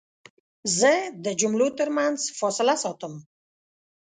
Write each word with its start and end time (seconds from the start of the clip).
زه 0.79 0.91
د 1.25 1.27
جملو 1.39 1.67
ترمنځ 1.77 2.19
فاصله 2.39 2.75
ساتم. 2.83 3.13